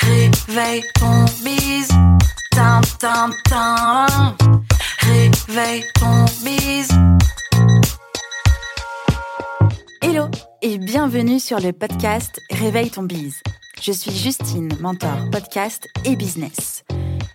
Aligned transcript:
Réveille 0.00 0.84
ton 0.94 1.24
bise. 1.42 1.88
Tin, 2.50 2.80
tin, 2.98 3.30
tin. 3.48 4.06
Réveille 5.00 5.84
ton 5.94 6.24
bise. 6.44 6.90
Hello 10.02 10.28
et 10.62 10.78
bienvenue 10.78 11.40
sur 11.40 11.58
le 11.60 11.72
podcast 11.72 12.40
Réveille 12.50 12.90
ton 12.90 13.02
bise. 13.02 13.40
Je 13.80 13.92
suis 13.92 14.12
Justine, 14.12 14.68
mentor 14.80 15.16
podcast 15.30 15.88
et 16.04 16.16
business. 16.16 16.73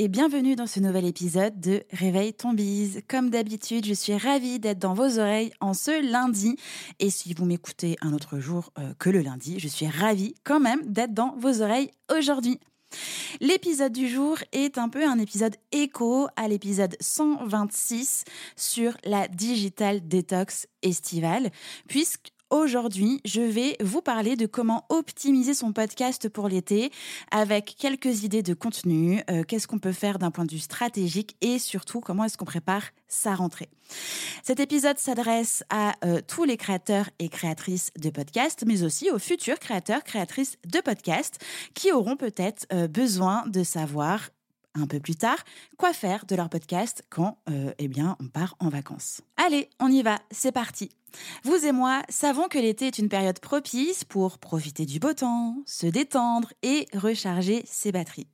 et 0.00 0.06
bienvenue 0.06 0.54
dans 0.54 0.68
ce 0.68 0.78
nouvel 0.78 1.04
épisode 1.04 1.58
de 1.58 1.82
Réveille 1.90 2.32
ton 2.32 2.52
bise. 2.52 3.02
Comme 3.08 3.30
d'habitude, 3.30 3.84
je 3.84 3.92
suis 3.92 4.16
ravie 4.16 4.60
d'être 4.60 4.78
dans 4.78 4.94
vos 4.94 5.18
oreilles 5.18 5.50
en 5.58 5.74
ce 5.74 6.08
lundi. 6.08 6.56
Et 7.00 7.10
si 7.10 7.34
vous 7.34 7.44
m'écoutez 7.44 7.96
un 8.00 8.12
autre 8.12 8.38
jour 8.38 8.72
euh, 8.78 8.92
que 9.00 9.10
le 9.10 9.22
lundi, 9.22 9.58
je 9.58 9.66
suis 9.66 9.88
ravie 9.88 10.36
quand 10.44 10.60
même 10.60 10.80
d'être 10.86 11.14
dans 11.14 11.34
vos 11.38 11.62
oreilles 11.62 11.90
aujourd'hui. 12.16 12.60
L'épisode 13.40 13.92
du 13.92 14.08
jour 14.08 14.38
est 14.52 14.78
un 14.78 14.88
peu 14.88 15.04
un 15.04 15.18
épisode 15.18 15.56
écho 15.72 16.28
à 16.36 16.46
l'épisode 16.46 16.96
126 17.00 18.22
sur 18.54 18.96
la 19.02 19.26
digital 19.26 20.06
detox 20.06 20.68
estivale, 20.82 21.50
puisque 21.88 22.30
Aujourd'hui, 22.50 23.20
je 23.26 23.42
vais 23.42 23.76
vous 23.82 24.00
parler 24.00 24.34
de 24.34 24.46
comment 24.46 24.86
optimiser 24.88 25.52
son 25.52 25.74
podcast 25.74 26.30
pour 26.30 26.48
l'été 26.48 26.90
avec 27.30 27.76
quelques 27.78 28.24
idées 28.24 28.42
de 28.42 28.54
contenu, 28.54 29.22
euh, 29.30 29.42
qu'est-ce 29.42 29.68
qu'on 29.68 29.78
peut 29.78 29.92
faire 29.92 30.18
d'un 30.18 30.30
point 30.30 30.46
de 30.46 30.52
vue 30.52 30.58
stratégique 30.58 31.36
et 31.42 31.58
surtout 31.58 32.00
comment 32.00 32.24
est-ce 32.24 32.38
qu'on 32.38 32.46
prépare 32.46 32.84
sa 33.06 33.34
rentrée. 33.34 33.68
Cet 34.42 34.60
épisode 34.60 34.98
s'adresse 34.98 35.62
à 35.68 35.92
euh, 36.06 36.22
tous 36.26 36.44
les 36.44 36.56
créateurs 36.56 37.10
et 37.18 37.28
créatrices 37.28 37.90
de 37.98 38.08
podcasts, 38.08 38.64
mais 38.66 38.82
aussi 38.82 39.10
aux 39.10 39.18
futurs 39.18 39.58
créateurs, 39.58 40.02
créatrices 40.02 40.56
de 40.66 40.80
podcasts 40.80 41.44
qui 41.74 41.92
auront 41.92 42.16
peut-être 42.16 42.66
euh, 42.72 42.88
besoin 42.88 43.44
de 43.46 43.62
savoir 43.62 44.30
un 44.78 44.86
peu 44.86 45.00
plus 45.00 45.16
tard 45.16 45.38
quoi 45.76 45.92
faire 45.92 46.24
de 46.26 46.34
leur 46.34 46.48
podcast 46.48 47.04
quand 47.10 47.38
eh 47.78 47.88
bien 47.88 48.16
on 48.20 48.28
part 48.28 48.56
en 48.60 48.68
vacances. 48.68 49.20
Allez, 49.36 49.70
on 49.80 49.88
y 49.88 50.02
va, 50.02 50.18
c'est 50.30 50.52
parti. 50.52 50.90
Vous 51.44 51.64
et 51.64 51.72
moi 51.72 52.02
savons 52.08 52.48
que 52.48 52.58
l'été 52.58 52.86
est 52.86 52.98
une 52.98 53.08
période 53.08 53.40
propice 53.40 54.04
pour 54.04 54.38
profiter 54.38 54.86
du 54.86 54.98
beau 54.98 55.14
temps, 55.14 55.56
se 55.66 55.86
détendre 55.86 56.52
et 56.62 56.86
recharger 56.94 57.62
ses 57.66 57.92
batteries. 57.92 58.28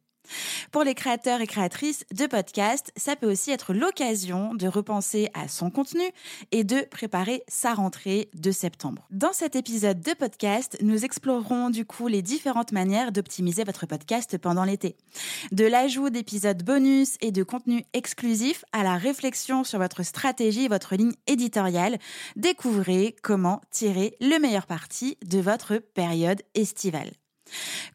Pour 0.72 0.84
les 0.84 0.94
créateurs 0.94 1.40
et 1.40 1.46
créatrices 1.46 2.04
de 2.12 2.26
podcasts, 2.26 2.92
ça 2.96 3.16
peut 3.16 3.30
aussi 3.30 3.50
être 3.50 3.74
l'occasion 3.74 4.54
de 4.54 4.66
repenser 4.66 5.28
à 5.34 5.48
son 5.48 5.70
contenu 5.70 6.02
et 6.52 6.64
de 6.64 6.80
préparer 6.90 7.42
sa 7.48 7.74
rentrée 7.74 8.30
de 8.34 8.50
septembre. 8.50 9.06
Dans 9.10 9.32
cet 9.32 9.56
épisode 9.56 10.00
de 10.00 10.12
podcast, 10.14 10.76
nous 10.80 11.04
explorerons 11.04 11.70
du 11.70 11.84
coup 11.84 12.08
les 12.08 12.22
différentes 12.22 12.72
manières 12.72 13.12
d'optimiser 13.12 13.64
votre 13.64 13.86
podcast 13.86 14.38
pendant 14.38 14.64
l'été. 14.64 14.96
De 15.52 15.64
l'ajout 15.64 16.10
d'épisodes 16.10 16.62
bonus 16.62 17.16
et 17.20 17.32
de 17.32 17.42
contenus 17.42 17.82
exclusifs 17.92 18.64
à 18.72 18.82
la 18.82 18.96
réflexion 18.96 19.64
sur 19.64 19.78
votre 19.78 20.02
stratégie 20.02 20.64
et 20.64 20.68
votre 20.68 20.96
ligne 20.96 21.14
éditoriale, 21.26 21.98
découvrez 22.36 23.16
comment 23.22 23.60
tirer 23.70 24.16
le 24.20 24.38
meilleur 24.38 24.66
parti 24.66 25.18
de 25.24 25.38
votre 25.38 25.78
période 25.78 26.42
estivale. 26.54 27.10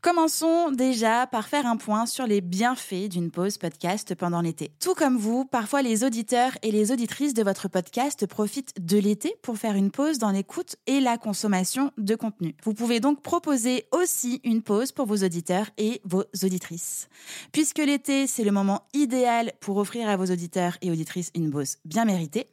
Commençons 0.02 0.72
déjà 0.72 1.28
par 1.28 1.48
faire 1.48 1.66
un 1.66 1.78
point 1.78 2.06
sur 2.06 2.26
les 2.26 2.42
bienfaits 2.42 3.10
d'une 3.10 3.32
pause 3.32 3.58
podcast 3.58 4.16
pendant 4.16 4.42
l'été. 4.42 4.72
Tout 4.80 4.94
comme 4.94 5.18
vous, 5.18 5.46
parfois 5.46 5.82
les 5.82 6.04
auditeurs 6.04 6.52
et 6.62 6.72
les 6.72 6.92
auditrices 6.92 7.34
de 7.34 7.44
votre 7.44 7.68
podcast 7.68 8.26
profitent 8.28 8.74
de 8.80 8.98
l'été 8.98 9.36
pour 9.42 9.58
faire 9.58 9.76
une 9.76 9.92
pause 9.92 10.18
dans 10.18 10.32
l'écoute 10.32 10.76
et 10.88 11.00
la 11.00 11.18
consommation 11.18 11.92
de 11.98 12.16
contenu. 12.16 12.56
Vous 12.64 12.74
pouvez 12.74 13.00
donc 13.00 13.22
proposer 13.22 13.86
aussi 13.92 14.42
une 14.44 14.62
pause 14.62 14.92
pour 14.92 15.06
vos 15.06 15.18
auditeurs 15.18 15.68
et 15.78 16.02
vos 16.06 16.24
auditrices. 16.44 17.10
Puisque 17.52 17.80
l'été, 17.80 18.28
c'est 18.28 18.44
le 18.44 18.52
moment 18.52 18.88
idéal 18.94 19.54
pour 19.60 19.78
offrir 19.78 20.10
à 20.10 20.18
vos 20.18 20.26
auditeurs 20.26 20.78
et 20.82 20.92
auditrices 20.92 21.32
une 21.36 21.52
pause 21.52 21.78
bien 21.86 22.06
méritée, 22.06 22.48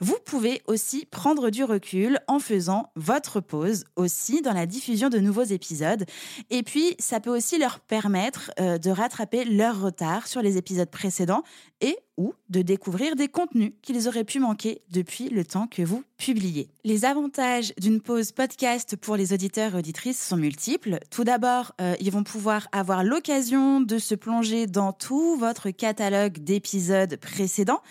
vous 0.00 0.16
pouvez 0.24 0.62
aussi 0.66 1.06
prendre 1.06 1.50
du 1.50 1.64
recul 1.64 2.18
en 2.26 2.38
faisant 2.38 2.90
votre 2.96 3.40
pause 3.40 3.84
aussi 3.96 4.42
dans 4.42 4.52
la 4.52 4.66
diffusion 4.66 5.08
de 5.08 5.18
nouveaux 5.18 5.42
épisodes 5.42 6.04
et 6.50 6.62
puis, 6.62 6.77
ça 6.98 7.20
peut 7.20 7.34
aussi 7.34 7.58
leur 7.58 7.80
permettre 7.80 8.50
euh, 8.60 8.78
de 8.78 8.90
rattraper 8.90 9.44
leur 9.44 9.80
retard 9.80 10.26
sur 10.26 10.42
les 10.42 10.56
épisodes 10.56 10.90
précédents 10.90 11.42
et 11.80 11.98
ou 12.18 12.34
de 12.48 12.62
découvrir 12.62 13.14
des 13.14 13.28
contenus 13.28 13.72
qu'ils 13.80 14.08
auraient 14.08 14.24
pu 14.24 14.40
manquer 14.40 14.82
depuis 14.90 15.28
le 15.28 15.44
temps 15.44 15.68
que 15.68 15.82
vous 15.82 16.02
publiez. 16.16 16.68
Les 16.82 17.04
avantages 17.04 17.72
d'une 17.78 18.00
pause 18.00 18.32
podcast 18.32 18.96
pour 18.96 19.16
les 19.16 19.32
auditeurs 19.32 19.74
et 19.74 19.78
auditrices 19.78 20.20
sont 20.20 20.36
multiples. 20.36 20.98
Tout 21.10 21.22
d'abord, 21.22 21.74
euh, 21.80 21.94
ils 22.00 22.10
vont 22.10 22.24
pouvoir 22.24 22.66
avoir 22.72 23.04
l'occasion 23.04 23.80
de 23.80 23.98
se 23.98 24.16
plonger 24.16 24.66
dans 24.66 24.92
tout 24.92 25.36
votre 25.36 25.70
catalogue 25.70 26.38
d'épisodes 26.38 27.16
précédents 27.16 27.82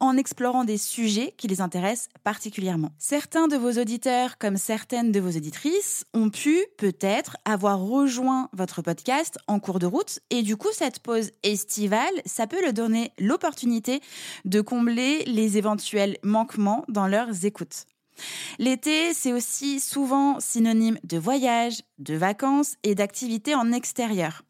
en 0.00 0.16
explorant 0.16 0.64
des 0.64 0.78
sujets 0.78 1.34
qui 1.36 1.46
les 1.46 1.60
intéressent 1.60 2.08
particulièrement. 2.22 2.92
Certains 2.98 3.48
de 3.48 3.56
vos 3.56 3.72
auditeurs, 3.72 4.38
comme 4.38 4.56
certaines 4.56 5.12
de 5.12 5.20
vos 5.20 5.36
auditrices, 5.36 6.06
ont 6.14 6.30
pu 6.30 6.64
peut-être 6.78 7.36
avoir 7.44 7.80
rejoint 7.80 8.48
votre 8.54 8.80
podcast 8.80 9.36
en 9.46 9.60
cours 9.60 9.78
de 9.78 9.86
route 9.86 10.20
et 10.30 10.42
du 10.42 10.56
coup, 10.56 10.68
cette 10.72 11.00
pause 11.00 11.32
estivale, 11.42 12.14
ça 12.24 12.46
peut 12.46 12.64
le 12.64 12.72
donner 12.72 13.12
de 14.44 14.60
combler 14.60 15.24
les 15.24 15.58
éventuels 15.58 16.18
manquements 16.22 16.84
dans 16.88 17.06
leurs 17.06 17.44
écoutes. 17.44 17.86
L'été, 18.58 19.12
c'est 19.12 19.32
aussi 19.32 19.80
souvent 19.80 20.38
synonyme 20.40 20.98
de 21.04 21.18
voyage, 21.18 21.82
de 21.98 22.14
vacances 22.14 22.76
et 22.82 22.94
d'activités 22.94 23.54
en 23.54 23.72
extérieur. 23.72 24.42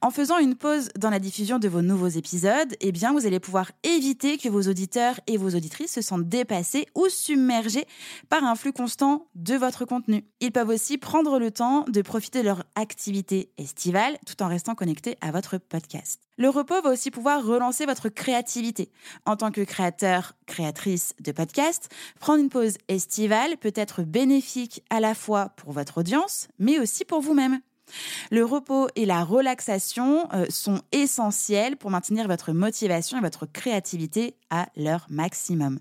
En 0.00 0.10
faisant 0.10 0.38
une 0.38 0.54
pause 0.54 0.90
dans 0.96 1.10
la 1.10 1.18
diffusion 1.18 1.58
de 1.58 1.68
vos 1.68 1.82
nouveaux 1.82 2.08
épisodes, 2.08 2.76
eh 2.80 2.92
bien, 2.92 3.12
vous 3.12 3.26
allez 3.26 3.40
pouvoir 3.40 3.70
éviter 3.82 4.38
que 4.38 4.48
vos 4.48 4.62
auditeurs 4.62 5.18
et 5.26 5.36
vos 5.36 5.50
auditrices 5.50 5.94
se 5.94 6.02
sentent 6.02 6.28
dépassés 6.28 6.86
ou 6.94 7.08
submergés 7.08 7.86
par 8.28 8.44
un 8.44 8.54
flux 8.54 8.72
constant 8.72 9.26
de 9.34 9.54
votre 9.54 9.84
contenu. 9.84 10.24
Ils 10.40 10.52
peuvent 10.52 10.68
aussi 10.68 10.98
prendre 10.98 11.38
le 11.38 11.50
temps 11.50 11.84
de 11.88 12.02
profiter 12.02 12.40
de 12.40 12.46
leur 12.46 12.64
activité 12.74 13.50
estivale 13.58 14.18
tout 14.26 14.42
en 14.42 14.48
restant 14.48 14.74
connectés 14.74 15.16
à 15.20 15.30
votre 15.30 15.58
podcast. 15.58 16.20
Le 16.36 16.48
repos 16.48 16.80
va 16.82 16.90
aussi 16.90 17.10
pouvoir 17.10 17.44
relancer 17.44 17.84
votre 17.84 18.08
créativité. 18.08 18.92
En 19.26 19.36
tant 19.36 19.50
que 19.50 19.62
créateur, 19.62 20.34
créatrice 20.46 21.14
de 21.20 21.32
podcast, 21.32 21.88
prendre 22.20 22.40
une 22.40 22.48
pause 22.48 22.78
estivale 22.86 23.56
peut 23.56 23.72
être 23.74 24.02
bénéfique 24.02 24.84
à 24.88 25.00
la 25.00 25.14
fois 25.14 25.50
pour 25.56 25.72
votre 25.72 25.98
audience, 25.98 26.46
mais 26.58 26.78
aussi 26.78 27.04
pour 27.04 27.20
vous-même. 27.20 27.60
Le 28.30 28.44
repos 28.44 28.88
et 28.96 29.06
la 29.06 29.24
relaxation 29.24 30.28
euh, 30.32 30.46
sont 30.48 30.80
essentiels 30.92 31.76
pour 31.76 31.90
maintenir 31.90 32.26
votre 32.28 32.52
motivation 32.52 33.18
et 33.18 33.20
votre 33.20 33.46
créativité 33.46 34.36
à 34.50 34.68
leur 34.76 35.06
maximum. 35.10 35.78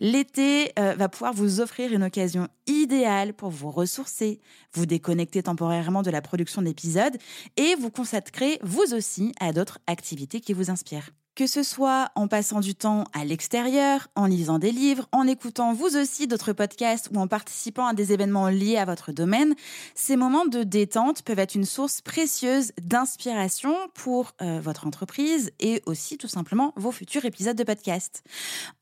L'été 0.00 0.72
euh, 0.78 0.94
va 0.94 1.08
pouvoir 1.08 1.32
vous 1.32 1.60
offrir 1.60 1.92
une 1.92 2.04
occasion 2.04 2.48
idéale 2.66 3.34
pour 3.34 3.50
vous 3.50 3.70
ressourcer, 3.70 4.40
vous 4.74 4.86
déconnecter 4.86 5.42
temporairement 5.42 6.02
de 6.02 6.10
la 6.10 6.22
production 6.22 6.62
d'épisodes 6.62 7.16
et 7.56 7.74
vous 7.76 7.90
consacrer 7.90 8.58
vous 8.62 8.94
aussi 8.94 9.32
à 9.40 9.52
d'autres 9.52 9.78
activités 9.86 10.40
qui 10.40 10.52
vous 10.52 10.70
inspirent. 10.70 11.10
Que 11.40 11.46
ce 11.46 11.62
soit 11.62 12.10
en 12.16 12.28
passant 12.28 12.60
du 12.60 12.74
temps 12.74 13.04
à 13.14 13.24
l'extérieur, 13.24 14.08
en 14.14 14.26
lisant 14.26 14.58
des 14.58 14.72
livres, 14.72 15.08
en 15.10 15.26
écoutant 15.26 15.72
vous 15.72 15.96
aussi 15.96 16.26
d'autres 16.26 16.52
podcasts 16.52 17.08
ou 17.14 17.18
en 17.18 17.28
participant 17.28 17.86
à 17.86 17.94
des 17.94 18.12
événements 18.12 18.50
liés 18.50 18.76
à 18.76 18.84
votre 18.84 19.10
domaine, 19.10 19.54
ces 19.94 20.16
moments 20.16 20.44
de 20.44 20.64
détente 20.64 21.22
peuvent 21.22 21.38
être 21.38 21.54
une 21.54 21.64
source 21.64 22.02
précieuse 22.02 22.72
d'inspiration 22.82 23.74
pour 23.94 24.34
euh, 24.42 24.60
votre 24.60 24.86
entreprise 24.86 25.50
et 25.60 25.82
aussi 25.86 26.18
tout 26.18 26.28
simplement 26.28 26.74
vos 26.76 26.92
futurs 26.92 27.24
épisodes 27.24 27.56
de 27.56 27.64
podcast. 27.64 28.22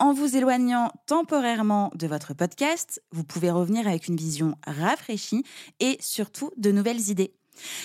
En 0.01 0.13
vous 0.13 0.37
éloignant 0.37 0.91
temporairement 1.07 1.93
de 1.95 2.09
votre 2.09 2.35
podcast, 2.35 3.01
vous 3.13 3.23
pouvez 3.23 3.53
revenir 3.53 3.87
avec 3.87 4.09
une 4.09 4.17
vision 4.17 4.57
rafraîchie 4.67 5.45
et 5.79 5.97
surtout 6.01 6.51
de 6.57 6.73
nouvelles 6.73 7.09
idées. 7.09 7.35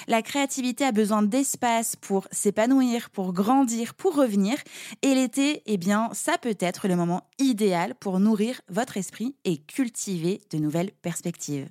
La 0.08 0.22
créativité 0.22 0.86
a 0.86 0.92
besoin 0.92 1.24
d'espace 1.24 1.96
pour 1.96 2.28
s'épanouir, 2.31 3.10
pour 3.10 3.34
grandir, 3.34 3.94
pour 3.96 4.16
revenir. 4.16 4.56
Et 5.02 5.14
l'été, 5.16 5.62
eh 5.66 5.78
bien, 5.78 6.10
ça 6.14 6.38
peut 6.38 6.58
être 6.60 6.88
le 6.88 6.96
moment 6.96 7.30
idéal 7.40 7.96
pour 7.96 8.20
nourrir 8.20 8.62
votre 8.70 8.98
esprit 8.98 9.36
et 9.46 9.58
cultiver 9.58 10.42
de 10.52 10.58
nouvelles 10.58 10.92
perspectives. 11.02 11.70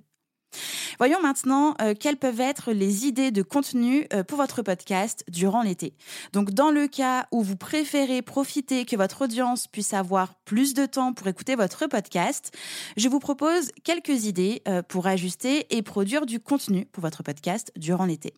Voyons 0.98 1.20
maintenant 1.20 1.74
euh, 1.80 1.94
quelles 1.98 2.16
peuvent 2.16 2.40
être 2.40 2.72
les 2.72 3.06
idées 3.06 3.30
de 3.30 3.42
contenu 3.42 4.06
euh, 4.12 4.22
pour 4.22 4.38
votre 4.38 4.62
podcast 4.62 5.24
durant 5.28 5.62
l'été. 5.62 5.94
Donc 6.32 6.50
dans 6.50 6.70
le 6.70 6.86
cas 6.86 7.26
où 7.32 7.42
vous 7.42 7.56
préférez 7.56 8.22
profiter 8.22 8.84
que 8.84 8.96
votre 8.96 9.22
audience 9.22 9.66
puisse 9.66 9.94
avoir 9.94 10.34
plus 10.44 10.74
de 10.74 10.86
temps 10.86 11.12
pour 11.12 11.26
écouter 11.26 11.54
votre 11.54 11.86
podcast, 11.86 12.52
je 12.96 13.08
vous 13.08 13.20
propose 13.20 13.70
quelques 13.84 14.26
idées 14.26 14.62
euh, 14.68 14.82
pour 14.82 15.06
ajuster 15.06 15.66
et 15.70 15.82
produire 15.82 16.26
du 16.26 16.40
contenu 16.40 16.86
pour 16.86 17.02
votre 17.02 17.22
podcast 17.22 17.72
durant 17.76 18.04
l'été. 18.04 18.34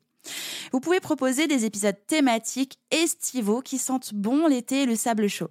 Vous 0.73 0.81
pouvez 0.81 1.01
proposer 1.01 1.47
des 1.47 1.65
épisodes 1.65 1.99
thématiques 2.07 2.79
estivaux 2.91 3.61
qui 3.61 3.79
sentent 3.79 4.15
bon 4.15 4.47
l'été 4.47 4.83
et 4.83 4.87
le 4.87 4.97
sable 4.97 5.29
chaud. 5.29 5.51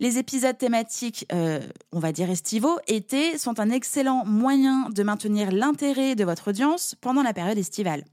Les 0.00 0.18
épisodes 0.18 0.56
thématiques, 0.56 1.26
euh, 1.32 1.60
on 1.92 1.98
va 1.98 2.12
dire 2.12 2.30
estivaux, 2.30 2.78
été, 2.86 3.38
sont 3.38 3.60
un 3.60 3.70
excellent 3.70 4.24
moyen 4.24 4.88
de 4.90 5.02
maintenir 5.02 5.50
l'intérêt 5.50 6.14
de 6.14 6.24
votre 6.24 6.48
audience 6.48 6.94
pendant 7.00 7.22
la 7.22 7.32
période 7.32 7.58
estivale. 7.58 8.04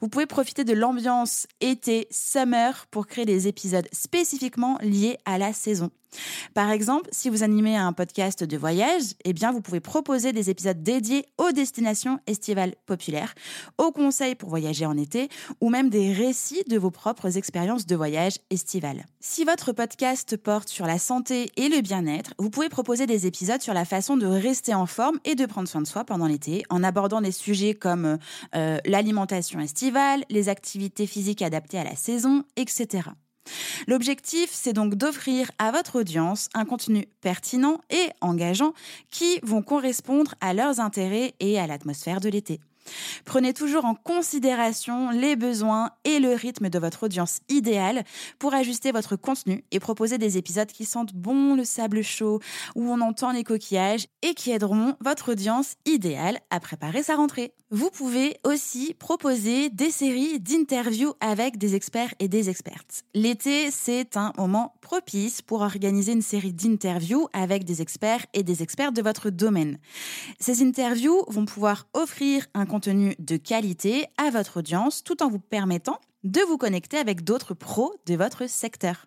Vous 0.00 0.08
pouvez 0.08 0.26
profiter 0.26 0.64
de 0.64 0.72
l'ambiance 0.72 1.46
été, 1.60 2.06
summer, 2.10 2.86
pour 2.90 3.06
créer 3.06 3.24
des 3.24 3.48
épisodes 3.48 3.88
spécifiquement 3.92 4.78
liés 4.82 5.18
à 5.24 5.38
la 5.38 5.52
saison. 5.52 5.90
Par 6.54 6.70
exemple, 6.70 7.08
si 7.12 7.28
vous 7.30 7.42
animez 7.42 7.76
un 7.76 7.92
podcast 7.92 8.44
de 8.44 8.56
voyage, 8.56 9.02
eh 9.24 9.32
vous 9.52 9.60
pouvez 9.60 9.80
proposer 9.80 10.32
des 10.32 10.50
épisodes 10.50 10.82
dédiés 10.82 11.26
aux 11.38 11.52
destinations 11.52 12.18
estivales 12.26 12.74
populaires, 12.86 13.34
aux 13.78 13.92
conseils 13.92 14.34
pour 14.34 14.48
voyager 14.48 14.86
en 14.86 14.96
été 14.96 15.28
ou 15.60 15.70
même 15.70 15.90
des 15.90 16.12
récits 16.12 16.62
de 16.68 16.78
vos 16.78 16.90
propres 16.90 17.36
expériences 17.36 17.86
de 17.86 17.96
voyage 17.96 18.38
estivales. 18.50 19.04
Si 19.20 19.44
votre 19.44 19.72
podcast 19.72 20.36
porte 20.36 20.68
sur 20.68 20.86
la 20.86 20.98
santé 20.98 21.50
et 21.56 21.68
le 21.68 21.80
bien-être, 21.80 22.34
vous 22.38 22.50
pouvez 22.50 22.68
proposer 22.68 23.06
des 23.06 23.26
épisodes 23.26 23.60
sur 23.60 23.74
la 23.74 23.84
façon 23.84 24.16
de 24.16 24.26
rester 24.26 24.74
en 24.74 24.86
forme 24.86 25.18
et 25.24 25.34
de 25.34 25.46
prendre 25.46 25.68
soin 25.68 25.82
de 25.82 25.86
soi 25.86 26.04
pendant 26.04 26.26
l'été 26.26 26.62
en 26.70 26.82
abordant 26.82 27.20
des 27.20 27.32
sujets 27.32 27.74
comme 27.74 28.18
euh, 28.54 28.78
l'alimentation 28.84 29.60
estivale, 29.60 30.24
les 30.30 30.48
activités 30.48 31.06
physiques 31.06 31.42
adaptées 31.42 31.78
à 31.78 31.84
la 31.84 31.96
saison, 31.96 32.44
etc. 32.56 33.10
L'objectif, 33.86 34.50
c'est 34.52 34.72
donc 34.72 34.94
d'offrir 34.94 35.50
à 35.58 35.70
votre 35.70 36.00
audience 36.00 36.48
un 36.54 36.64
contenu 36.64 37.06
pertinent 37.20 37.80
et 37.90 38.08
engageant 38.20 38.72
qui 39.10 39.38
vont 39.42 39.62
correspondre 39.62 40.34
à 40.40 40.54
leurs 40.54 40.80
intérêts 40.80 41.34
et 41.40 41.58
à 41.58 41.66
l'atmosphère 41.66 42.20
de 42.20 42.28
l'été. 42.28 42.60
Prenez 43.24 43.54
toujours 43.54 43.84
en 43.84 43.94
considération 43.94 45.10
les 45.10 45.36
besoins 45.36 45.90
et 46.04 46.18
le 46.18 46.34
rythme 46.34 46.68
de 46.68 46.78
votre 46.78 47.04
audience 47.04 47.40
idéale 47.48 48.04
pour 48.38 48.54
ajuster 48.54 48.92
votre 48.92 49.16
contenu 49.16 49.64
et 49.70 49.80
proposer 49.80 50.18
des 50.18 50.36
épisodes 50.36 50.70
qui 50.70 50.84
sentent 50.84 51.14
bon 51.14 51.54
le 51.54 51.64
sable 51.64 52.02
chaud, 52.02 52.40
où 52.74 52.90
on 52.90 53.00
entend 53.00 53.32
les 53.32 53.44
coquillages 53.44 54.06
et 54.22 54.34
qui 54.34 54.50
aideront 54.50 54.96
votre 55.00 55.32
audience 55.32 55.74
idéale 55.86 56.38
à 56.50 56.60
préparer 56.60 57.02
sa 57.02 57.16
rentrée. 57.16 57.54
Vous 57.74 57.90
pouvez 57.90 58.36
aussi 58.44 58.94
proposer 58.94 59.68
des 59.68 59.90
séries 59.90 60.38
d'interviews 60.38 61.12
avec 61.18 61.58
des 61.58 61.74
experts 61.74 62.14
et 62.20 62.28
des 62.28 62.48
expertes. 62.48 63.02
L'été, 63.14 63.72
c'est 63.72 64.16
un 64.16 64.32
moment 64.38 64.76
propice 64.80 65.42
pour 65.42 65.62
organiser 65.62 66.12
une 66.12 66.22
série 66.22 66.52
d'interviews 66.52 67.26
avec 67.32 67.64
des 67.64 67.82
experts 67.82 68.26
et 68.32 68.44
des 68.44 68.62
experts 68.62 68.92
de 68.92 69.02
votre 69.02 69.28
domaine. 69.28 69.80
Ces 70.38 70.62
interviews 70.62 71.24
vont 71.26 71.46
pouvoir 71.46 71.88
offrir 71.94 72.46
un 72.54 72.64
contenu 72.64 73.16
de 73.18 73.36
qualité 73.36 74.06
à 74.18 74.30
votre 74.30 74.58
audience 74.58 75.02
tout 75.02 75.20
en 75.24 75.28
vous 75.28 75.40
permettant 75.40 75.98
de 76.22 76.42
vous 76.42 76.58
connecter 76.58 76.98
avec 76.98 77.24
d'autres 77.24 77.54
pros 77.54 77.92
de 78.06 78.14
votre 78.14 78.48
secteur. 78.48 79.06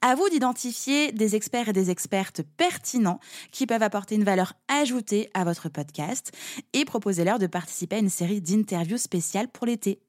À 0.00 0.14
vous 0.14 0.28
d'identifier 0.28 1.12
des 1.12 1.36
experts 1.36 1.68
et 1.68 1.72
des 1.72 1.90
expertes 1.90 2.42
pertinents 2.56 3.20
qui 3.52 3.66
peuvent 3.66 3.82
apporter 3.82 4.14
une 4.14 4.24
valeur 4.24 4.54
ajoutée 4.68 5.30
à 5.34 5.44
votre 5.44 5.68
podcast 5.68 6.32
et 6.72 6.84
proposer-leur 6.84 7.38
de 7.38 7.46
participer 7.46 7.96
à 7.96 8.00
une 8.00 8.10
série 8.10 8.40
d'interviews 8.40 8.98
spéciales 8.98 9.48
pour 9.48 9.66
l'été. 9.66 10.00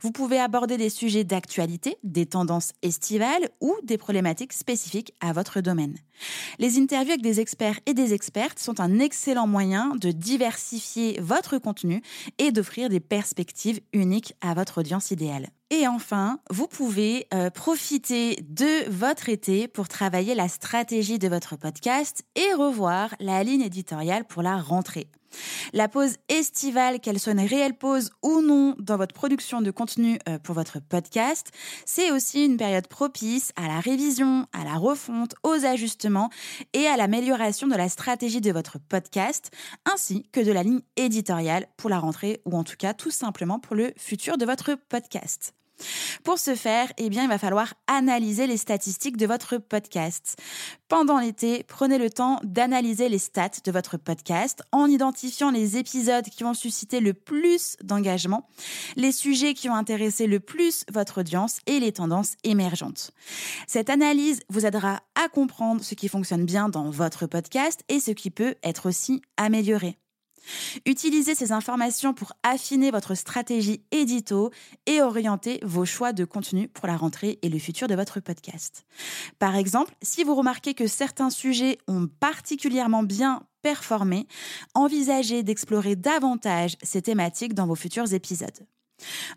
Vous 0.00 0.12
pouvez 0.12 0.38
aborder 0.38 0.76
des 0.76 0.88
sujets 0.88 1.24
d'actualité, 1.24 1.98
des 2.02 2.26
tendances 2.26 2.72
estivales 2.82 3.50
ou 3.60 3.74
des 3.82 3.98
problématiques 3.98 4.52
spécifiques 4.52 5.12
à 5.20 5.32
votre 5.32 5.60
domaine. 5.60 5.96
Les 6.58 6.78
interviews 6.78 7.12
avec 7.12 7.22
des 7.22 7.40
experts 7.40 7.80
et 7.86 7.94
des 7.94 8.14
expertes 8.14 8.58
sont 8.58 8.80
un 8.80 8.98
excellent 8.98 9.46
moyen 9.46 9.94
de 9.96 10.10
diversifier 10.10 11.18
votre 11.20 11.58
contenu 11.58 12.02
et 12.38 12.52
d'offrir 12.52 12.88
des 12.88 13.00
perspectives 13.00 13.80
uniques 13.92 14.34
à 14.40 14.54
votre 14.54 14.80
audience 14.80 15.10
idéale. 15.10 15.50
Et 15.72 15.86
enfin, 15.86 16.40
vous 16.50 16.66
pouvez 16.66 17.28
euh, 17.32 17.48
profiter 17.48 18.44
de 18.48 18.90
votre 18.90 19.28
été 19.28 19.68
pour 19.68 19.86
travailler 19.86 20.34
la 20.34 20.48
stratégie 20.48 21.20
de 21.20 21.28
votre 21.28 21.56
podcast 21.56 22.24
et 22.34 22.52
revoir 22.54 23.14
la 23.20 23.44
ligne 23.44 23.62
éditoriale 23.62 24.24
pour 24.24 24.42
la 24.42 24.56
rentrée. 24.56 25.06
La 25.72 25.86
pause 25.86 26.16
estivale, 26.28 26.98
qu'elle 26.98 27.20
soit 27.20 27.34
une 27.34 27.46
réelle 27.46 27.78
pause 27.78 28.10
ou 28.20 28.40
non 28.42 28.74
dans 28.80 28.96
votre 28.96 29.14
production 29.14 29.60
de 29.60 29.70
contenu 29.70 30.18
euh, 30.28 30.40
pour 30.40 30.56
votre 30.56 30.80
podcast, 30.80 31.52
c'est 31.86 32.10
aussi 32.10 32.44
une 32.44 32.56
période 32.56 32.88
propice 32.88 33.52
à 33.54 33.68
la 33.68 33.78
révision, 33.78 34.46
à 34.52 34.64
la 34.64 34.74
refonte, 34.74 35.36
aux 35.44 35.64
ajustements 35.64 36.30
et 36.72 36.88
à 36.88 36.96
l'amélioration 36.96 37.68
de 37.68 37.76
la 37.76 37.88
stratégie 37.88 38.40
de 38.40 38.50
votre 38.50 38.80
podcast, 38.80 39.52
ainsi 39.84 40.24
que 40.32 40.40
de 40.40 40.50
la 40.50 40.64
ligne 40.64 40.82
éditoriale 40.96 41.68
pour 41.76 41.90
la 41.90 42.00
rentrée 42.00 42.42
ou 42.44 42.56
en 42.56 42.64
tout 42.64 42.76
cas 42.76 42.92
tout 42.92 43.12
simplement 43.12 43.60
pour 43.60 43.76
le 43.76 43.92
futur 43.96 44.36
de 44.36 44.44
votre 44.44 44.74
podcast. 44.88 45.54
Pour 46.24 46.38
ce 46.38 46.54
faire, 46.54 46.92
eh 46.96 47.08
bien, 47.08 47.24
il 47.24 47.28
va 47.28 47.38
falloir 47.38 47.74
analyser 47.86 48.46
les 48.46 48.56
statistiques 48.56 49.16
de 49.16 49.26
votre 49.26 49.58
podcast. 49.58 50.36
Pendant 50.88 51.18
l'été, 51.18 51.64
prenez 51.66 51.98
le 51.98 52.10
temps 52.10 52.40
d'analyser 52.42 53.08
les 53.08 53.18
stats 53.18 53.60
de 53.64 53.72
votre 53.72 53.96
podcast 53.96 54.62
en 54.72 54.86
identifiant 54.86 55.50
les 55.50 55.76
épisodes 55.76 56.24
qui 56.24 56.42
vont 56.42 56.54
susciter 56.54 57.00
le 57.00 57.14
plus 57.14 57.76
d'engagement, 57.82 58.48
les 58.96 59.12
sujets 59.12 59.54
qui 59.54 59.68
ont 59.68 59.74
intéressé 59.74 60.26
le 60.26 60.40
plus 60.40 60.84
votre 60.92 61.20
audience 61.20 61.58
et 61.66 61.80
les 61.80 61.92
tendances 61.92 62.34
émergentes. 62.44 63.12
Cette 63.66 63.90
analyse 63.90 64.40
vous 64.48 64.66
aidera 64.66 65.00
à 65.14 65.28
comprendre 65.28 65.82
ce 65.84 65.94
qui 65.94 66.08
fonctionne 66.08 66.44
bien 66.44 66.68
dans 66.68 66.90
votre 66.90 67.26
podcast 67.26 67.82
et 67.88 68.00
ce 68.00 68.10
qui 68.10 68.30
peut 68.30 68.54
être 68.62 68.88
aussi 68.88 69.22
amélioré. 69.36 69.96
Utilisez 70.86 71.34
ces 71.34 71.52
informations 71.52 72.14
pour 72.14 72.32
affiner 72.42 72.90
votre 72.90 73.14
stratégie 73.14 73.82
édito 73.90 74.50
et 74.86 75.02
orienter 75.02 75.60
vos 75.62 75.84
choix 75.84 76.12
de 76.12 76.24
contenu 76.24 76.68
pour 76.68 76.86
la 76.86 76.96
rentrée 76.96 77.38
et 77.42 77.48
le 77.48 77.58
futur 77.58 77.88
de 77.88 77.94
votre 77.94 78.20
podcast. 78.20 78.84
Par 79.38 79.56
exemple, 79.56 79.94
si 80.02 80.24
vous 80.24 80.34
remarquez 80.34 80.74
que 80.74 80.86
certains 80.86 81.30
sujets 81.30 81.78
ont 81.88 82.08
particulièrement 82.20 83.02
bien 83.02 83.42
performé, 83.62 84.26
envisagez 84.74 85.42
d'explorer 85.42 85.96
davantage 85.96 86.76
ces 86.82 87.02
thématiques 87.02 87.54
dans 87.54 87.66
vos 87.66 87.74
futurs 87.74 88.12
épisodes. 88.12 88.66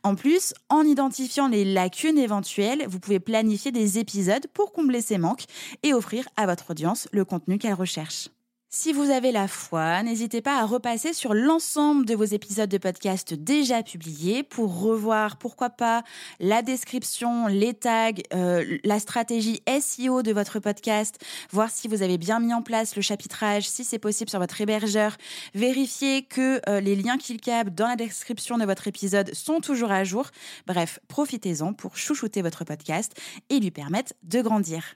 En 0.04 0.16
plus, 0.16 0.54
en 0.70 0.84
identifiant 0.84 1.48
les 1.48 1.66
lacunes 1.66 2.18
éventuelles, 2.18 2.86
vous 2.88 3.00
pouvez 3.00 3.20
planifier 3.20 3.72
des 3.72 3.98
épisodes 3.98 4.48
pour 4.54 4.74
combler 4.74 5.02
ces 5.02 5.18
manques 5.18 5.46
et 5.84 5.94
offrir 5.94 6.28
à 6.36 6.46
votre 6.46 6.72
audience 6.72 7.08
le 7.12 7.26
contenu 7.26 7.58
qu'elle 7.58 7.74
recherche. 7.74 8.30
Si 8.76 8.92
vous 8.92 9.12
avez 9.12 9.32
la 9.32 9.48
foi, 9.48 10.02
n'hésitez 10.02 10.42
pas 10.42 10.60
à 10.60 10.66
repasser 10.66 11.14
sur 11.14 11.36
l'ensemble 11.36 12.08
de 12.08 12.16
vos 12.16 12.24
épisodes 12.24 12.72
de 12.72 12.80
podcast 12.80 13.36
déjà 13.36 13.84
publiés 13.84 14.42
pour 14.42 14.82
revoir, 14.82 15.38
pourquoi 15.38 15.70
pas, 15.70 16.02
la 16.40 16.64
description, 16.64 17.46
les 17.46 17.76
tags, 17.76 18.14
euh, 18.34 18.80
la 18.84 18.98
stratégie 18.98 19.62
SEO 19.80 20.24
de 20.24 20.34
votre 20.34 20.58
podcast, 20.58 21.24
voir 21.52 21.70
si 21.70 21.88
vous 21.88 22.02
avez 22.02 22.18
bien 22.18 22.40
mis 22.40 22.52
en 22.52 22.64
place 22.64 22.96
le 22.96 23.04
chapitrage, 23.04 23.70
si 23.70 23.84
c'est 23.84 24.00
possible 24.00 24.32
sur 24.32 24.40
votre 24.40 24.60
hébergeur, 24.60 25.18
vérifier 25.54 26.24
que 26.24 26.60
euh, 26.68 26.80
les 26.82 26.96
liens 26.96 27.20
cliquables 27.20 27.76
dans 27.76 27.88
la 27.88 27.96
description 27.96 28.58
de 28.58 28.66
votre 28.66 28.88
épisode 28.88 29.36
sont 29.36 29.60
toujours 29.60 29.92
à 29.92 30.04
jour. 30.04 30.32
Bref, 30.66 31.00
profitez-en 31.10 31.74
pour 31.74 31.96
chouchouter 31.96 32.42
votre 32.42 32.64
podcast 32.64 33.14
et 33.52 33.60
lui 33.60 33.70
permettre 33.70 34.14
de 34.24 34.42
grandir. 34.42 34.96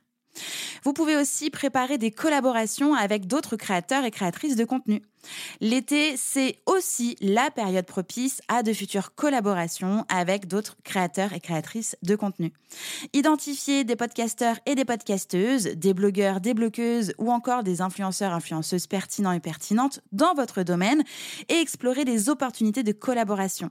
Vous 0.83 0.93
pouvez 0.93 1.15
aussi 1.15 1.49
préparer 1.49 1.97
des 1.97 2.11
collaborations 2.11 2.93
avec 2.93 3.27
d'autres 3.27 3.55
créateurs 3.55 4.05
et 4.05 4.11
créatrices 4.11 4.55
de 4.55 4.65
contenu. 4.65 5.01
L'été, 5.61 6.15
c'est 6.17 6.57
aussi 6.65 7.15
la 7.21 7.51
période 7.51 7.85
propice 7.85 8.41
à 8.47 8.63
de 8.63 8.73
futures 8.73 9.15
collaborations 9.15 10.05
avec 10.09 10.47
d'autres 10.47 10.77
créateurs 10.83 11.33
et 11.33 11.39
créatrices 11.39 11.95
de 12.03 12.15
contenu. 12.15 12.53
Identifiez 13.13 13.83
des 13.83 13.95
podcasteurs 13.95 14.57
et 14.65 14.75
des 14.75 14.85
podcasteuses, 14.85 15.65
des 15.75 15.93
blogueurs, 15.93 16.41
des 16.41 16.53
bloqueuses 16.53 17.13
ou 17.17 17.31
encore 17.31 17.63
des 17.63 17.81
influenceurs, 17.81 18.33
influenceuses 18.33 18.87
pertinents 18.87 19.31
et 19.31 19.39
pertinentes 19.39 20.01
dans 20.11 20.33
votre 20.33 20.63
domaine 20.63 21.03
et 21.49 21.55
explorez 21.55 22.05
des 22.05 22.29
opportunités 22.29 22.83
de 22.83 22.91
collaboration. 22.91 23.69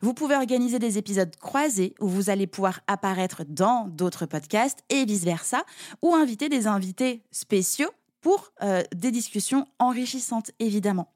Vous 0.00 0.14
pouvez 0.14 0.36
organiser 0.36 0.78
des 0.78 0.98
épisodes 0.98 1.34
croisés 1.36 1.94
où 2.00 2.08
vous 2.08 2.30
allez 2.30 2.46
pouvoir 2.46 2.80
apparaître 2.86 3.42
dans 3.48 3.88
d'autres 3.88 4.26
podcasts 4.26 4.80
et 4.88 5.04
vice-versa, 5.04 5.64
ou 6.02 6.14
inviter 6.14 6.48
des 6.48 6.66
invités 6.66 7.22
spéciaux 7.30 7.90
pour 8.20 8.52
euh, 8.62 8.82
des 8.94 9.10
discussions 9.10 9.66
enrichissantes, 9.78 10.50
évidemment. 10.58 11.12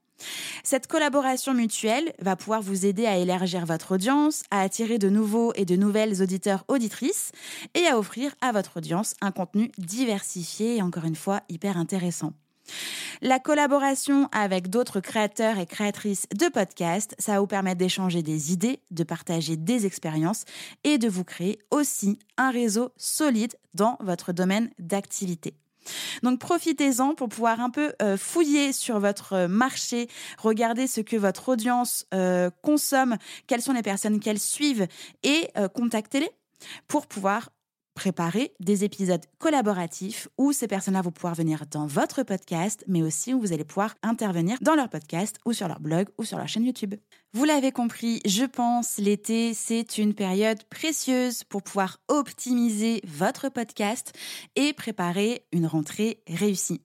Cette 0.62 0.86
collaboration 0.86 1.54
mutuelle 1.54 2.12
va 2.20 2.36
pouvoir 2.36 2.62
vous 2.62 2.86
aider 2.86 3.06
à 3.06 3.16
élargir 3.16 3.66
votre 3.66 3.94
audience, 3.94 4.42
à 4.50 4.60
attirer 4.60 4.98
de 4.98 5.08
nouveaux 5.08 5.52
et 5.54 5.64
de 5.64 5.76
nouvelles 5.76 6.22
auditeurs 6.22 6.64
auditrices 6.68 7.32
et 7.74 7.86
à 7.86 7.98
offrir 7.98 8.34
à 8.40 8.52
votre 8.52 8.78
audience 8.78 9.14
un 9.20 9.32
contenu 9.32 9.72
diversifié 9.78 10.76
et 10.76 10.82
encore 10.82 11.04
une 11.04 11.16
fois 11.16 11.40
hyper 11.48 11.76
intéressant. 11.76 12.32
La 13.20 13.38
collaboration 13.38 14.28
avec 14.32 14.70
d'autres 14.70 15.00
créateurs 15.00 15.58
et 15.58 15.66
créatrices 15.66 16.26
de 16.34 16.48
podcasts, 16.48 17.14
ça 17.18 17.32
va 17.32 17.40
vous 17.40 17.46
permettre 17.46 17.78
d'échanger 17.78 18.22
des 18.22 18.52
idées, 18.52 18.80
de 18.90 19.04
partager 19.04 19.56
des 19.56 19.84
expériences 19.84 20.44
et 20.82 20.96
de 20.96 21.08
vous 21.08 21.24
créer 21.24 21.58
aussi 21.70 22.18
un 22.38 22.50
réseau 22.50 22.90
solide 22.96 23.54
dans 23.74 23.98
votre 24.00 24.32
domaine 24.32 24.70
d'activité. 24.78 25.54
Donc 26.22 26.38
profitez-en 26.38 27.14
pour 27.14 27.28
pouvoir 27.28 27.60
un 27.60 27.70
peu 27.70 27.92
euh, 28.02 28.16
fouiller 28.16 28.72
sur 28.72 29.00
votre 29.00 29.46
marché, 29.46 30.08
regarder 30.38 30.86
ce 30.86 31.00
que 31.00 31.16
votre 31.16 31.50
audience 31.50 32.06
euh, 32.14 32.50
consomme, 32.62 33.16
quelles 33.46 33.62
sont 33.62 33.72
les 33.72 33.82
personnes 33.82 34.20
qu'elles 34.20 34.40
suivent 34.40 34.86
et 35.22 35.48
euh, 35.56 35.68
contactez-les 35.68 36.30
pour 36.88 37.06
pouvoir 37.06 37.50
préparer 37.94 38.52
des 38.60 38.84
épisodes 38.84 39.24
collaboratifs 39.38 40.28
où 40.36 40.52
ces 40.52 40.68
personnes-là 40.68 41.02
vont 41.02 41.10
pouvoir 41.10 41.34
venir 41.34 41.64
dans 41.70 41.86
votre 41.86 42.22
podcast, 42.22 42.84
mais 42.88 43.02
aussi 43.02 43.32
où 43.32 43.40
vous 43.40 43.52
allez 43.52 43.64
pouvoir 43.64 43.94
intervenir 44.02 44.58
dans 44.60 44.74
leur 44.74 44.88
podcast 44.88 45.38
ou 45.46 45.52
sur 45.52 45.68
leur 45.68 45.80
blog 45.80 46.08
ou 46.18 46.24
sur 46.24 46.36
leur 46.36 46.48
chaîne 46.48 46.64
YouTube. 46.64 46.94
Vous 47.32 47.44
l'avez 47.44 47.72
compris, 47.72 48.20
je 48.26 48.44
pense, 48.44 48.98
l'été, 48.98 49.54
c'est 49.54 49.98
une 49.98 50.14
période 50.14 50.62
précieuse 50.64 51.44
pour 51.44 51.62
pouvoir 51.62 51.98
optimiser 52.08 53.00
votre 53.06 53.48
podcast 53.48 54.12
et 54.56 54.72
préparer 54.72 55.46
une 55.52 55.66
rentrée 55.66 56.22
réussie. 56.28 56.82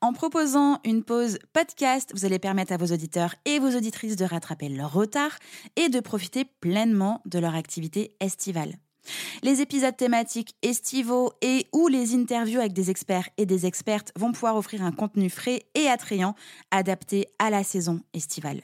En 0.00 0.12
proposant 0.12 0.80
une 0.84 1.02
pause 1.02 1.38
podcast, 1.52 2.12
vous 2.14 2.24
allez 2.24 2.38
permettre 2.38 2.72
à 2.72 2.76
vos 2.76 2.92
auditeurs 2.92 3.34
et 3.44 3.58
vos 3.58 3.76
auditrices 3.76 4.16
de 4.16 4.24
rattraper 4.24 4.68
leur 4.68 4.92
retard 4.92 5.38
et 5.76 5.88
de 5.88 6.00
profiter 6.00 6.44
pleinement 6.44 7.20
de 7.26 7.38
leur 7.38 7.54
activité 7.54 8.16
estivale. 8.20 8.76
Les 9.42 9.60
épisodes 9.60 9.96
thématiques 9.96 10.54
estivaux 10.62 11.32
et 11.42 11.66
ou 11.72 11.88
les 11.88 12.14
interviews 12.14 12.60
avec 12.60 12.72
des 12.72 12.90
experts 12.90 13.28
et 13.36 13.46
des 13.46 13.66
expertes 13.66 14.12
vont 14.16 14.32
pouvoir 14.32 14.56
offrir 14.56 14.82
un 14.82 14.92
contenu 14.92 15.30
frais 15.30 15.62
et 15.74 15.88
attrayant 15.88 16.34
adapté 16.70 17.26
à 17.38 17.50
la 17.50 17.64
saison 17.64 18.00
estivale. 18.14 18.60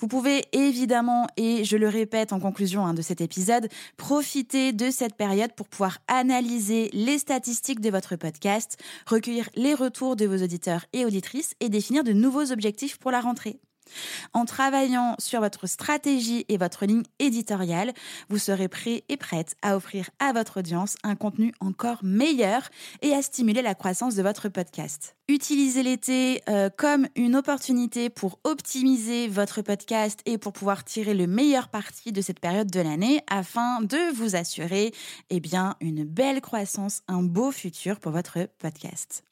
Vous 0.00 0.08
pouvez 0.08 0.44
évidemment, 0.52 1.26
et 1.36 1.64
je 1.64 1.76
le 1.76 1.88
répète 1.88 2.32
en 2.32 2.40
conclusion 2.40 2.86
hein, 2.86 2.94
de 2.94 3.02
cet 3.02 3.20
épisode, 3.20 3.68
profiter 3.96 4.72
de 4.72 4.90
cette 4.90 5.16
période 5.16 5.52
pour 5.54 5.68
pouvoir 5.68 5.98
analyser 6.08 6.90
les 6.92 7.18
statistiques 7.18 7.80
de 7.80 7.90
votre 7.90 8.16
podcast, 8.16 8.78
recueillir 9.06 9.48
les 9.54 9.74
retours 9.74 10.16
de 10.16 10.26
vos 10.26 10.42
auditeurs 10.42 10.86
et 10.92 11.04
auditrices 11.04 11.54
et 11.60 11.68
définir 11.68 12.04
de 12.04 12.12
nouveaux 12.12 12.52
objectifs 12.52 12.98
pour 12.98 13.10
la 13.10 13.20
rentrée. 13.20 13.60
En 14.32 14.44
travaillant 14.44 15.16
sur 15.18 15.40
votre 15.40 15.66
stratégie 15.66 16.44
et 16.48 16.56
votre 16.56 16.86
ligne 16.86 17.02
éditoriale, 17.18 17.92
vous 18.28 18.38
serez 18.38 18.68
prêt 18.68 19.04
et 19.08 19.16
prête 19.16 19.56
à 19.62 19.76
offrir 19.76 20.10
à 20.18 20.32
votre 20.32 20.60
audience 20.60 20.96
un 21.02 21.16
contenu 21.16 21.52
encore 21.60 21.98
meilleur 22.02 22.68
et 23.02 23.12
à 23.12 23.22
stimuler 23.22 23.62
la 23.62 23.74
croissance 23.74 24.14
de 24.14 24.22
votre 24.22 24.48
podcast. 24.48 25.16
Utilisez 25.28 25.82
l'été 25.82 26.42
euh, 26.48 26.68
comme 26.76 27.06
une 27.16 27.36
opportunité 27.36 28.10
pour 28.10 28.38
optimiser 28.44 29.28
votre 29.28 29.62
podcast 29.62 30.20
et 30.26 30.36
pour 30.36 30.52
pouvoir 30.52 30.84
tirer 30.84 31.14
le 31.14 31.26
meilleur 31.26 31.68
parti 31.68 32.12
de 32.12 32.20
cette 32.20 32.40
période 32.40 32.70
de 32.70 32.80
l'année 32.80 33.22
afin 33.30 33.80
de 33.82 34.14
vous 34.14 34.36
assurer 34.36 34.92
eh 35.30 35.40
bien, 35.40 35.76
une 35.80 36.04
belle 36.04 36.40
croissance, 36.40 37.02
un 37.08 37.22
beau 37.22 37.50
futur 37.50 38.00
pour 38.00 38.12
votre 38.12 38.48
podcast. 38.58 39.24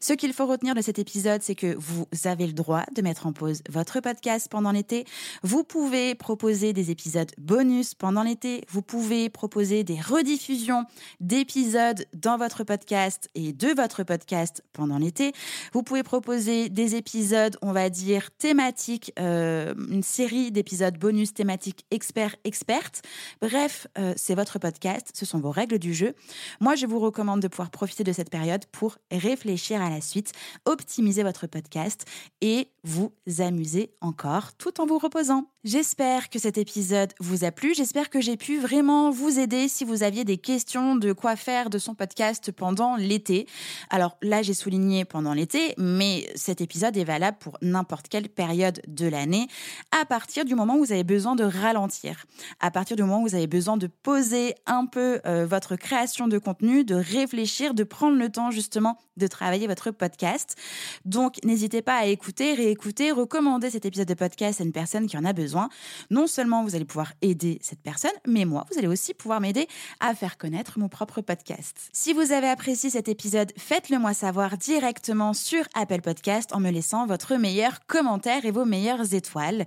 Ce 0.00 0.12
qu'il 0.12 0.32
faut 0.32 0.46
retenir 0.46 0.74
de 0.74 0.80
cet 0.80 0.98
épisode, 0.98 1.42
c'est 1.42 1.54
que 1.54 1.74
vous 1.78 2.06
avez 2.24 2.46
le 2.46 2.52
droit 2.52 2.84
de 2.94 3.02
mettre 3.02 3.26
en 3.26 3.32
pause 3.32 3.62
votre 3.68 4.00
podcast 4.00 4.48
pendant 4.50 4.72
l'été. 4.72 5.04
Vous 5.42 5.64
pouvez 5.64 6.14
proposer 6.14 6.72
des 6.72 6.90
épisodes 6.90 7.30
bonus 7.38 7.94
pendant 7.94 8.22
l'été. 8.22 8.64
Vous 8.68 8.82
pouvez 8.82 9.28
proposer 9.28 9.84
des 9.84 10.00
rediffusions 10.00 10.84
d'épisodes 11.20 12.04
dans 12.14 12.38
votre 12.38 12.64
podcast 12.64 13.28
et 13.34 13.52
de 13.52 13.68
votre 13.68 14.02
podcast 14.02 14.62
pendant 14.72 14.98
l'été. 14.98 15.32
Vous 15.72 15.82
pouvez 15.82 16.02
proposer 16.02 16.68
des 16.68 16.96
épisodes, 16.96 17.56
on 17.62 17.72
va 17.72 17.90
dire, 17.90 18.30
thématiques, 18.32 19.12
euh, 19.18 19.74
une 19.90 20.02
série 20.02 20.50
d'épisodes 20.50 20.98
bonus 20.98 21.34
thématiques 21.34 21.84
experts-expertes. 21.90 23.02
Bref, 23.40 23.86
euh, 23.98 24.14
c'est 24.16 24.34
votre 24.34 24.58
podcast, 24.58 25.10
ce 25.14 25.26
sont 25.26 25.38
vos 25.38 25.50
règles 25.50 25.78
du 25.78 25.94
jeu. 25.94 26.14
Moi, 26.60 26.74
je 26.74 26.86
vous 26.86 26.98
recommande 26.98 27.40
de 27.40 27.48
pouvoir 27.48 27.70
profiter 27.70 28.04
de 28.04 28.12
cette 28.12 28.30
période 28.30 28.64
pour 28.72 28.98
réfléchir 29.10 29.59
à 29.82 29.90
la 29.90 30.00
suite, 30.00 30.32
optimiser 30.64 31.22
votre 31.22 31.46
podcast 31.46 32.06
et 32.40 32.68
vous 32.84 33.12
amuser 33.38 33.92
encore 34.00 34.54
tout 34.54 34.80
en 34.80 34.86
vous 34.86 34.98
reposant. 34.98 35.46
J'espère 35.62 36.30
que 36.30 36.38
cet 36.38 36.56
épisode 36.56 37.12
vous 37.20 37.44
a 37.44 37.50
plu. 37.50 37.74
J'espère 37.74 38.08
que 38.08 38.22
j'ai 38.22 38.38
pu 38.38 38.58
vraiment 38.58 39.10
vous 39.10 39.38
aider 39.38 39.68
si 39.68 39.84
vous 39.84 40.02
aviez 40.02 40.24
des 40.24 40.38
questions 40.38 40.96
de 40.96 41.12
quoi 41.12 41.36
faire 41.36 41.68
de 41.68 41.76
son 41.76 41.94
podcast 41.94 42.50
pendant 42.50 42.96
l'été. 42.96 43.46
Alors 43.90 44.16
là, 44.22 44.40
j'ai 44.40 44.54
souligné 44.54 45.04
pendant 45.04 45.34
l'été, 45.34 45.74
mais 45.76 46.26
cet 46.34 46.62
épisode 46.62 46.96
est 46.96 47.04
valable 47.04 47.36
pour 47.38 47.58
n'importe 47.60 48.08
quelle 48.08 48.30
période 48.30 48.80
de 48.88 49.06
l'année 49.06 49.48
à 49.92 50.06
partir 50.06 50.46
du 50.46 50.54
moment 50.54 50.76
où 50.76 50.84
vous 50.84 50.92
avez 50.92 51.04
besoin 51.04 51.36
de 51.36 51.44
ralentir, 51.44 52.24
à 52.60 52.70
partir 52.70 52.96
du 52.96 53.02
moment 53.02 53.20
où 53.20 53.28
vous 53.28 53.34
avez 53.34 53.46
besoin 53.46 53.76
de 53.76 53.86
poser 53.86 54.54
un 54.64 54.86
peu 54.86 55.20
euh, 55.26 55.44
votre 55.44 55.76
création 55.76 56.26
de 56.26 56.38
contenu, 56.38 56.84
de 56.84 56.94
réfléchir, 56.94 57.74
de 57.74 57.84
prendre 57.84 58.16
le 58.16 58.30
temps 58.30 58.50
justement 58.50 58.96
de 59.20 59.26
travailler 59.26 59.66
votre 59.66 59.90
podcast. 59.90 60.56
Donc 61.04 61.36
n'hésitez 61.44 61.82
pas 61.82 61.96
à 61.96 62.06
écouter, 62.06 62.54
réécouter, 62.54 63.12
recommander 63.12 63.70
cet 63.70 63.84
épisode 63.84 64.08
de 64.08 64.14
podcast 64.14 64.60
à 64.60 64.64
une 64.64 64.72
personne 64.72 65.06
qui 65.06 65.16
en 65.16 65.24
a 65.24 65.32
besoin 65.32 65.68
non 66.10 66.26
seulement 66.26 66.64
vous 66.64 66.74
allez 66.74 66.84
pouvoir 66.84 67.12
aider 67.22 67.58
cette 67.62 67.80
personne, 67.80 68.10
mais 68.26 68.44
moi, 68.44 68.66
vous 68.70 68.78
allez 68.78 68.88
aussi 68.88 69.14
pouvoir 69.14 69.40
m'aider 69.40 69.66
à 70.00 70.14
faire 70.14 70.38
connaître 70.38 70.78
mon 70.78 70.88
propre 70.88 71.20
podcast. 71.20 71.88
Si 71.92 72.12
vous 72.12 72.32
avez 72.32 72.48
apprécié 72.48 72.90
cet 72.90 73.08
épisode, 73.08 73.52
faites-le 73.56 73.98
moi 73.98 74.14
savoir 74.14 74.56
directement 74.56 75.32
sur 75.32 75.64
Apple 75.74 76.00
Podcast 76.00 76.50
en 76.54 76.60
me 76.60 76.70
laissant 76.70 77.06
votre 77.06 77.36
meilleur 77.36 77.86
commentaire 77.86 78.44
et 78.44 78.50
vos 78.50 78.64
meilleures 78.64 79.14
étoiles. 79.14 79.66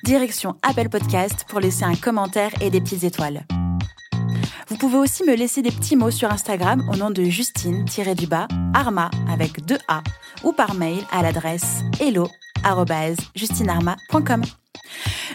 direction 0.04 0.56
Apple 0.62 0.90
Podcast 0.90 1.46
pour 1.48 1.60
laisser 1.60 1.84
un 1.84 1.96
commentaire 1.96 2.52
et 2.62 2.70
des 2.70 2.82
petites 2.82 3.04
étoiles. 3.04 3.46
Vous 4.68 4.78
pouvez 4.78 4.98
aussi 4.98 5.24
me 5.24 5.36
laisser 5.36 5.62
des 5.62 5.72
petits 5.72 5.96
mots 5.96 6.12
sur 6.12 6.30
Instagram 6.32 6.88
au 6.92 6.96
nom 6.96 7.12
de 7.12 7.24
Justine-du-bas 7.24 8.48
Arma 8.74 9.12
avec 9.30 9.66
deux 9.66 9.80
A 9.88 10.02
ou 10.44 10.54
par 10.54 10.74
mail 10.76 11.04
à 11.12 11.22
l'adresse 11.22 11.82
hello@justinarma.com. 12.00 14.42